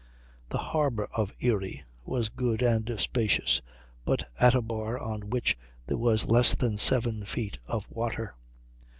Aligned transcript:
The 0.49 0.57
harbor 0.57 1.07
of 1.15 1.31
Erie 1.41 1.83
was 2.05 2.29
good 2.29 2.63
and 2.63 2.99
spacious, 2.99 3.61
but 4.03 4.27
had 4.35 4.55
a 4.55 4.61
bar 4.63 4.97
on 4.97 5.29
which 5.29 5.55
there 5.85 5.95
was 5.95 6.25
less 6.27 6.55
than 6.55 6.77
seven 6.77 7.23
feet 7.23 7.59
of 7.67 7.85
water. 7.87 8.33